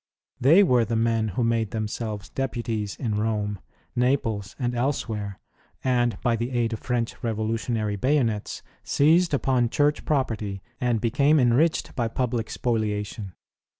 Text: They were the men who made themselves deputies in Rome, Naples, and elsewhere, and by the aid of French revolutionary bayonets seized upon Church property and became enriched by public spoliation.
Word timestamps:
They 0.39 0.63
were 0.63 0.83
the 0.83 0.95
men 0.95 1.27
who 1.27 1.43
made 1.43 1.69
themselves 1.69 2.29
deputies 2.29 2.95
in 2.95 3.19
Rome, 3.19 3.59
Naples, 3.95 4.55
and 4.57 4.73
elsewhere, 4.73 5.39
and 5.83 6.19
by 6.23 6.35
the 6.35 6.49
aid 6.49 6.73
of 6.73 6.79
French 6.79 7.23
revolutionary 7.23 7.97
bayonets 7.97 8.63
seized 8.83 9.31
upon 9.31 9.69
Church 9.69 10.03
property 10.03 10.63
and 10.79 10.99
became 10.99 11.39
enriched 11.39 11.95
by 11.95 12.07
public 12.07 12.49
spoliation. 12.49 13.35